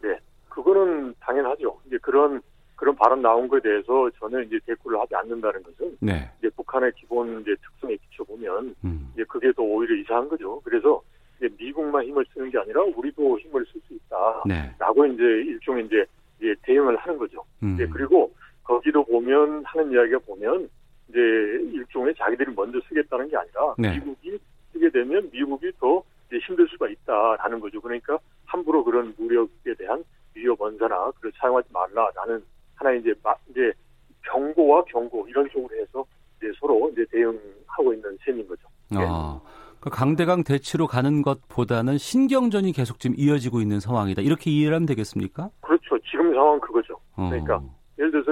[0.00, 0.10] 네.
[0.10, 0.18] 네.
[0.48, 1.80] 그거는 당연하죠.
[1.86, 2.40] 이제 그런
[2.76, 6.30] 그런 발언 나온 거에 대해서 저는 이제 대꾸를 하지 않는다는 것은 네.
[6.38, 9.10] 이제 북한의 기본 이제 특성에 비춰 보면 음.
[9.14, 10.60] 이제 그게 더 오히려 이상한 거죠.
[10.64, 11.00] 그래서
[11.38, 15.14] 이제 미국만 힘을 쓰는 게 아니라 우리도 힘을 쓸 수 있다라고 네.
[15.14, 16.04] 이제 일종의 이제,
[16.38, 17.44] 이제 대응을 하는 거죠.
[17.62, 17.74] 음.
[17.74, 18.32] 이제 그리고
[18.64, 20.68] 거기도 보면 하는 이야기가 보면
[21.12, 21.20] 이제
[21.72, 23.94] 일종의 자기들이 먼저 쓰겠다는 게 아니라 네.
[23.94, 24.38] 미국이
[24.72, 26.02] 쓰게 되면 미국이 더
[26.46, 27.78] 힘들 수가 있다라는 거죠.
[27.80, 30.02] 그러니까 함부로 그런 무력에 대한
[30.34, 32.42] 위협 원사나 그걸 사용하지 말라라는
[32.76, 33.14] 하나의 이제
[33.50, 33.72] 이제
[34.30, 36.04] 경고와 경고 이런 쪽으로 해서
[36.38, 38.62] 이제 서로 이제 대응하고 있는 셈인 거죠.
[38.94, 39.40] 아.
[39.80, 44.22] 그 강대강 대치로 가는 것보다는 신경전이 계속 지금 이어지고 있는 상황이다.
[44.22, 45.50] 이렇게 이해를 하면 되겠습니까?
[45.60, 45.98] 그렇죠.
[46.08, 46.94] 지금 상황 그거죠.
[47.16, 47.28] 어.
[47.28, 47.81] 그러니까 예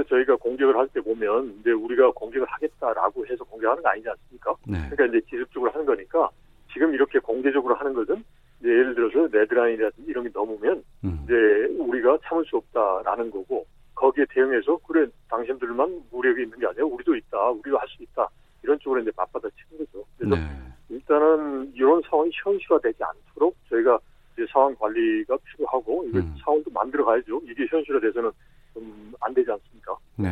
[0.01, 4.09] 를 들어서 저희가 공격을 할 때 보면 이제 우리가 공격을 하겠다라고 해서 공격하는 거 아니지
[4.09, 4.55] 않습니까?
[4.67, 4.79] 네.
[4.91, 6.29] 그러니까 이제 기습적으로 하는 거니까
[6.73, 8.25] 지금 이렇게 공개적으로 하는 것은
[8.61, 11.21] 이제 예를 들어서 레드라인이라든지 이런 게 넘으면 음.
[11.25, 11.35] 이제
[11.79, 17.51] 우리가 참을 수 없다라는 거고 거기에 대응해서 그래 당신들만 무력이 있는 게 아니라 우리도 있다
[17.51, 18.29] 우리도 할 수 있다
[18.63, 20.05] 이런 쪽으로 이제 맞받아치는 거죠.
[20.19, 20.43] 그래서 네.
[20.91, 23.99] 일단은 이런 상황이 현실화되지 않도록 저희가
[24.35, 26.35] 이제 상황 관리가 필요하고 이걸 음.
[26.45, 27.41] 상황도 만들어 가야죠.
[27.45, 28.31] 이게 현실화돼서는
[28.75, 29.97] 좀 안 되지 않습니까?
[30.17, 30.29] 네.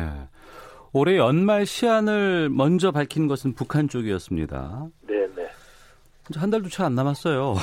[0.91, 4.87] 올해 연말 시한을 먼저 밝힌 것은 북한 쪽이었습니다.
[5.07, 5.47] 네, 네.
[6.35, 7.53] 한 달도 채 안 남았어요.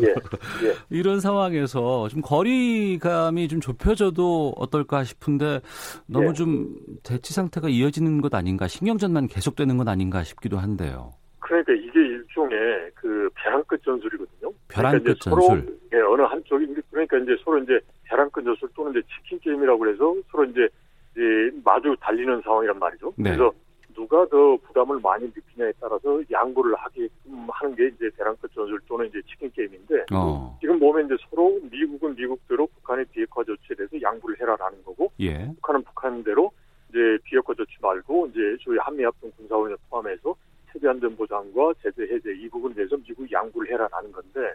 [0.00, 0.06] 예,
[0.68, 0.74] 예.
[0.90, 5.60] 이런 상황에서 좀 거리감이 좀 좁혀져도 어떨까 싶은데
[6.06, 6.32] 너무 예.
[6.32, 11.12] 좀 대치 상태가 이어지는 것 아닌가, 신경전만 계속되는 것 아닌가 싶기도 한데요.
[11.38, 12.58] 그러니까 이게 일종의
[12.94, 14.50] 그 벼랑 끝 전술이거든요.
[14.68, 15.46] 벼랑 그러니까 끝 전술.
[15.48, 17.78] 서로 예, 어느 한쪽이 그러니까 이제 서로 이제
[18.30, 20.68] 끝 전술 또는 이제 치킨 게임이라고 해서 서로 이제
[21.12, 23.12] 이제 마주 달리는 상황이란 말이죠.
[23.16, 23.36] 네.
[23.36, 23.52] 그래서
[23.94, 29.20] 누가 더 부담을 많이 느끼냐에 따라서 양보를 하게끔 하는 게 이제 끝 전술 또는 이제
[29.22, 30.56] 치킨 게임인데 어.
[30.60, 35.46] 지금 보면 이제 서로 미국은 미국대로 북한의 비핵화 조치에 대해서 양보를 해라라는 거고 예.
[35.54, 36.50] 북한은 북한대로
[36.90, 40.34] 이제 비핵화 조치 말고 이제 저희 한미합동 군사훈련 포함해서
[40.72, 44.54] 세계안전 보장과 제재 해제 이 부분에 대해서 미국이 양보를 해라라는 건데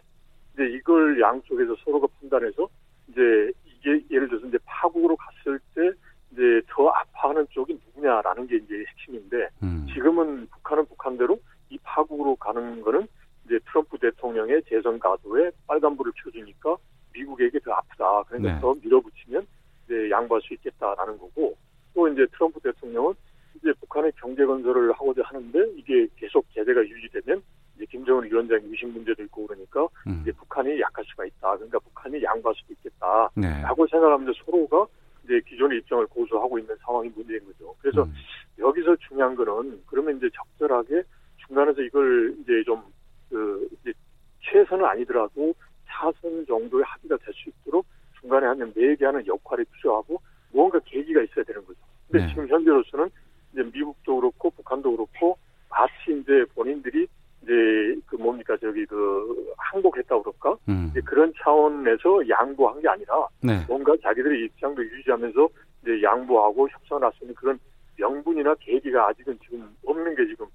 [0.54, 2.68] 이제 이걸 양쪽에서 서로가 판단해서
[3.10, 5.92] 이제 이게 예를 들어서 이제 파국으로 갔을 때
[6.32, 9.88] 이제 더 아파하는 쪽이 누구냐라는 게 이제 핵심인데 음.
[9.94, 13.08] 지금은 북한은 북한대로 이 파국으로 가는 거는
[13.46, 16.78] 이제 트럼프 대통령의 재선 가도에 빨간불을 켜주니까
[17.14, 18.24] 미국에게 더 아프다.
[18.28, 18.62] 그러니까 네.
[18.62, 19.48] 더 밀어붙이면
[19.86, 21.58] 이제 양보할 수 있겠다라는 거고
[21.94, 23.14] 또 이제 트럼프 대통령은
[23.56, 27.42] 이제 북한의 경제 건설을 하고자 하는데 이게 계속 제재가 유지되면
[27.80, 30.20] 이제 김정은 위원장 의식 문제도 있고 그러니까 음.
[30.22, 31.56] 이제 북한이 약할 수가 있다.
[31.56, 33.90] 그러니까 북한이 양보할 수도 있겠다라고 네.
[33.90, 34.86] 생각하면서 서로가
[35.24, 37.74] 이제 기존의 입장을 고수하고 있는 상황이 문제인 거죠.
[37.82, 38.14] 그래서 음.
[38.60, 41.04] 여기서 중요한 거는 그러면 이제 적절하게
[41.48, 43.94] 중간에서 이걸 이제 좀그 이제
[44.42, 45.54] 최선은 아니더라도
[45.88, 47.86] 차선 정도의 합의가 될 수 있도록
[48.20, 51.80] 중간에 하면 매개하는 역할이 필요하고 무언가 계기가 있어야 되는 거죠.
[52.08, 52.30] 근데 네.
[52.30, 53.10] 지금 현재로서는
[53.54, 55.38] 이제 미국도 그렇고 북한도 그렇고
[55.70, 57.08] 마치 이제 본인들이
[57.44, 60.90] 이제 그 뭡니까 저기 그 항복했다 그럴까 음.
[60.92, 63.64] 이제 그런 차원에서 양보한 게 아니라 네.
[63.68, 65.48] 뭔가 자기들의 입장도 유지하면서
[65.82, 67.60] 이제 양보하고 협상을 할수 있는 그런
[67.98, 70.46] 명분이나 계기가 아직은 지금 없는 게 지금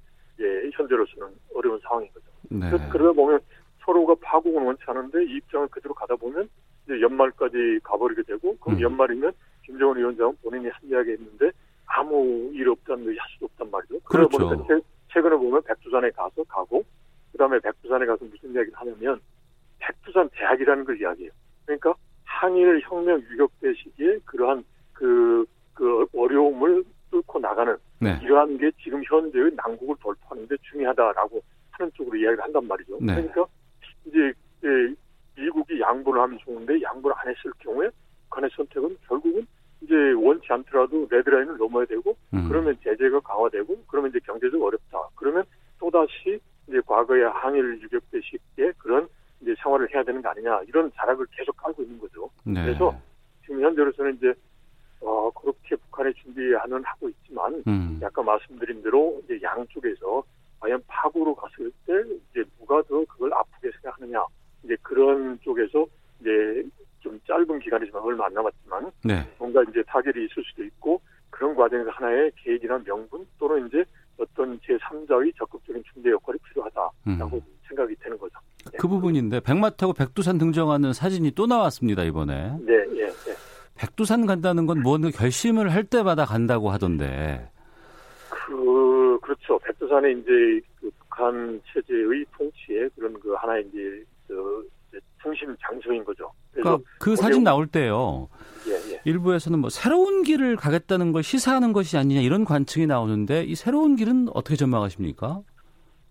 [0.40, 2.27] 예, 현재로서는 어려운 상황인 거죠.
[2.51, 2.88] 네.
[2.90, 3.40] 그러다 보면
[3.85, 6.49] 서로가 파국은 원치 않은데 이 입장을 그대로 가다 보면
[6.85, 8.83] 이제 연말까지 가버리게 되고 그럼 음.
[8.83, 9.33] 연말이면
[9.64, 11.51] 김정은 위원장은 본인이 합리하게 했는데
[11.87, 14.01] 아무 일 없다는 할 수도 없단 말이죠.
[14.05, 14.57] 그러다 그렇죠.
[14.57, 14.81] 보니까
[15.54, 16.84] 보면 백두산에 가서 가고
[17.32, 19.20] 그다음에 백두산에 가서 무슨 이야기를 하냐면
[19.78, 21.30] 백두산 대학이라는 걸 이야기해요.
[21.64, 28.18] 그러니까 항일 혁명 유격대 시기에 그러한 그, 그 어려움을 뚫고 나가는 네.
[28.22, 31.40] 이러한 게 지금 현재의 난국을 돌파하는 데 중요하다라고
[31.70, 32.98] 하는 쪽으로 이야기를 한단 말이죠.
[33.00, 33.14] 네.
[33.14, 33.46] 그러니까
[34.06, 34.32] 이제
[35.36, 37.88] 미국이 양보를 하면 좋은데 양보를 안 했을 경우에
[38.24, 39.46] 북한의 선택은 결국은
[39.84, 42.48] 이제 원치 않더라도 레드라인을 넘어야 되고 음.
[42.48, 44.98] 그러면 제재가 강화되고 그러면 이제 경제적 어렵다.
[45.14, 45.44] 그러면
[45.78, 49.08] 또다시 이제 과거의 항일 유격대 식의 그런
[49.40, 49.88] 이제 생활을
[50.44, 52.30] 아니냐 이런 자락을 계속 깔고 있는 거죠.
[52.44, 52.62] 네.
[52.62, 52.94] 그래서
[53.42, 54.33] 지금 현재로서는 이제
[55.00, 58.00] 어 그렇게 북한의 준비하는 하고 있지만 음.
[58.02, 60.22] 아까 말씀드린 대로 이제 양쪽에서
[60.61, 61.92] 과연 파국으로 갔을 때
[62.30, 64.24] 이제 누가 더 그걸 아프게 생각하느냐
[64.62, 65.87] 이제 그런 쪽에서
[66.20, 66.64] 이제
[67.00, 69.26] 좀 짧은 기간이지만 얼마 안 남았지만 네.
[69.38, 73.85] 뭔가 이제 타결이 있을 수도 있고 그런 과정에서 하나의 계획이나 명분 또는 이제
[74.16, 77.42] 어떤 제3자의 적극적인 중대 역할이 필요하다라고 음.
[77.66, 78.38] 생각이 되는 거죠.
[78.70, 78.78] 네.
[79.35, 82.57] 그 부분인데 백마타고 백두산 등정하는 사진이 또 나왔습니다 이번에.
[82.61, 83.35] 네, 예, 네.
[83.75, 87.51] 백두산 간다는 건 무언가 결심을 할 때마다 간다고 하던데.
[88.31, 89.59] 그 그렇죠.
[89.59, 94.68] 백두산에 이제 그 북한 체제의 통치에 그런 그 하나의 이제 그
[95.23, 96.31] 중심 장소인 거죠.
[96.53, 98.29] 그러니까 그 사진 나올 때요.
[98.68, 99.01] 예, 예.
[99.05, 104.29] 일부에서는 뭐 새로운 길을 가겠다는 걸 시사하는 것이 아니냐 이런 관측이 나오는데 이 새로운 길은
[104.35, 105.40] 어떻게 전망하십니까?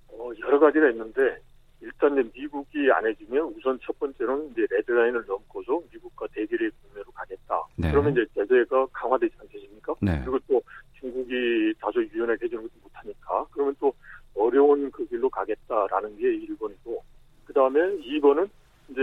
[0.09, 1.37] 어, 여러 가지가 있는데
[1.83, 7.61] 일단 미국이 안 해주면 우선 첫 번째는 이제 레드라인을 넘고서 미국과 대결의 국면으로 가겠다.
[7.75, 7.91] 네.
[7.91, 9.95] 그러면 이제 제재가 강화되지 않겠습니까?
[10.01, 10.21] 네.
[10.23, 10.61] 그리고 또
[10.99, 13.93] 중국이 다소 유연하게 해주는 것도 못하니까 그러면 또
[14.33, 17.01] 어려운 그 길로 가겠다라는 게 1번이고
[17.45, 18.49] 그 다음에 2번은
[18.89, 19.01] 이제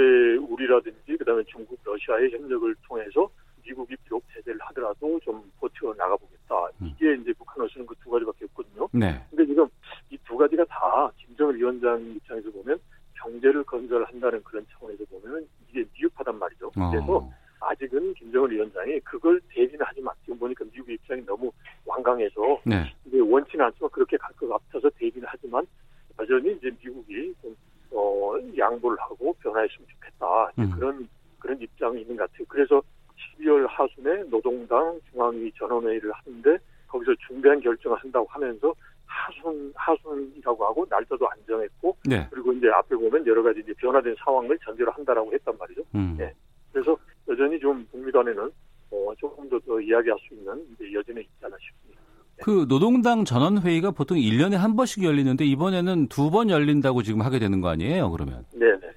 [0.49, 3.29] 우리라든지 그 다음에 중국, 러시아의 협력을 통해서
[3.65, 6.55] 미국이 비록 제재를 하더라도 좀 버텨 나가보겠다.
[6.83, 6.87] 음.
[6.95, 8.89] 이게 이제 북한 원수는 그 두 가지밖에 없거든요.
[8.93, 9.21] 네.
[9.31, 9.67] 근데 지금
[10.11, 12.79] 이 두 가지가 다 김정일 위원장 입장에서 보면
[13.15, 16.69] 경제를 건설한다는 그런 차원에서 보면 이게 미흡하단 말이죠.
[16.77, 16.91] 어.
[16.91, 17.35] 그래서 어.
[17.61, 21.53] 아직은 김정일 위원장이 그걸 대비는 하지만 지금 보니까 미국 입장이 너무
[21.85, 22.85] 완강해서 네.
[23.05, 25.67] 이제 원치는 않지만 그렇게 갈 것 같아서 대비는 하지만
[26.19, 27.55] 여전히 이제 미국이 좀
[27.93, 30.71] 어, 양보를 하고 변화했으면 좋겠다 음.
[30.71, 31.09] 그런
[31.39, 32.47] 그런 입장이 있는 것 같아요.
[32.49, 32.83] 그래서
[35.11, 36.59] 중앙위 전원회의를 하는데
[36.89, 38.75] 거기서 중대한 결정을 한다고 하면서
[39.07, 42.27] 하순 하순이라고 하고 날짜도 안 정했고 네.
[42.31, 45.83] 그리고 이제 앞에 보면 여러 가지 이제 변화된 상황을 전제로 한다라고 했단 말이죠.
[45.95, 46.15] 음.
[46.19, 46.33] 네.
[46.73, 46.97] 그래서
[47.29, 48.51] 여전히 좀 북미 간에는
[48.93, 50.53] 어, 조금 더, 더 이야기할 수 있는
[50.93, 52.01] 여전히 있지 않나 싶습니다.
[52.37, 52.43] 네.
[52.45, 57.39] 그 노동당 전원 회의가 보통 1년에 한 번씩 열리는데 이번에는 두 번 열린다고 지금 하게
[57.39, 58.11] 되는 거 아니에요?
[58.11, 58.45] 그러면?
[58.53, 58.90] 네, 네.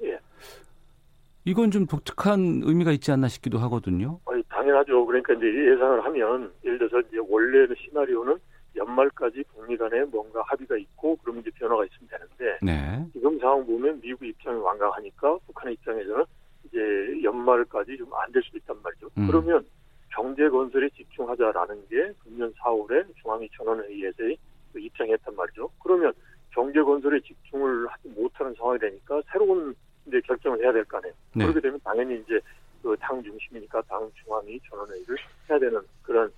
[1.46, 1.52] 예.
[1.52, 4.20] 이건 좀 독특한 의미가 있지 않나 싶기도 하거든요.
[4.26, 5.06] 아니, 당연하죠.
[5.06, 8.38] 그러니까 이제 예상을 하면 예를 들어서 이제 원래는 시나리오는
[8.76, 13.06] 연말까지 북미 간에 뭔가 합의가 있고 그러면 이제 변화가 있으면 되는데 네.
[13.14, 16.24] 지금 상황 보면 미국 입장이 완강하니까 북한의 입장에서는
[16.66, 16.80] 이제
[17.24, 19.10] 연말까지 좀 안 될 수도 있단 말이죠.
[19.18, 19.28] 음.
[19.28, 19.64] 그러면
[20.10, 24.38] 경제 건설에 집중하자라는 게 금년 4월에 중앙위 전원회의에서의
[24.72, 25.70] 그 입장이었단 말이죠.
[25.84, 26.14] 그러면
[26.52, 29.76] 경제 건설에 집중을 하지 못하는 상황이 되니까 새로운
[30.08, 31.14] 이제 결정을 해야 될 거 아니에요.
[31.36, 31.46] 네.
[31.46, 32.40] 그렇게 되면 당연히 이제
[32.82, 35.16] 그 당 중심이니까 당 중앙위 전원회의를
[35.50, 36.32] 해야 되는 그런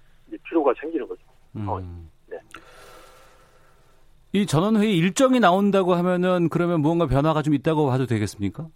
[0.43, 1.21] 필요가 생기는 거죠.
[1.55, 2.09] 음.
[2.27, 2.37] 네.
[4.33, 8.67] 이 전원회의 일정이 나온다고 하면은 그러면 무언가 변화가 좀 있다고 봐도 되겠습니까?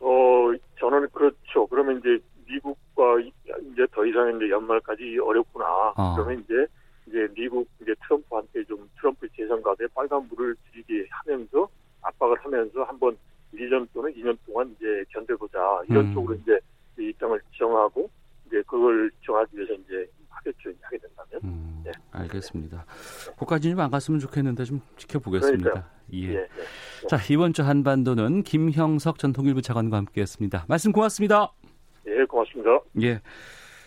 [0.00, 1.66] 어, 저는 그렇죠.
[1.68, 2.18] 그러면 이제
[2.48, 5.92] 미국과 이제 더 이상 이제 연말까지 어렵구나.
[5.96, 6.14] 아.
[6.16, 6.66] 그러면 이제
[7.08, 11.68] 이제 미국 이제 트럼프한테 좀 트럼프 재선가에 빨간불을 들이게 하면서
[12.02, 13.16] 압박을 하면서 한번
[13.54, 16.14] 1년 또는 2년 동안 이제 견뎌보자 이런 음.
[16.14, 16.58] 쪽으로 이제
[16.98, 18.10] 입장을 정하고
[18.46, 21.40] 이제 그걸 정하기 위해서 이제 하겠죠 하게 된다면.
[21.44, 21.92] 음, 네.
[22.12, 22.84] 알겠습니다.
[23.38, 25.88] 그까지 좀 안 갔으면 좋겠는데 좀 지켜보겠습니다.
[26.12, 26.18] 예.
[26.18, 26.48] 예, 예.
[27.08, 30.66] 자 이번 주 한반도는 김형석 전 통일부 차관과 함께했습니다.
[30.68, 31.52] 말씀 고맙습니다.
[32.06, 32.80] 예, 고맙습니다.
[33.02, 33.20] 예.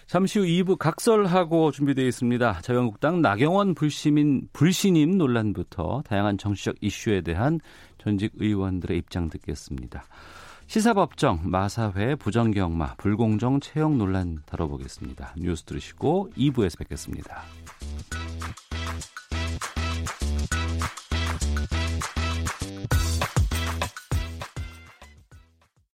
[0.09, 2.61] 잠시 후 2부 각설하고 준비되어 있습니다.
[2.61, 7.59] 자유한국당 나경원 불시민 불신임 논란부터 다양한 정치적 이슈에 대한
[7.99, 10.03] 전직 의원들의 입장 듣겠습니다.
[10.65, 15.35] 시사법정, 마사회, 부정경마, 불공정 채용 논란 다뤄보겠습니다.
[15.37, 17.43] 뉴스 들으시고 2부에서 뵙겠습니다.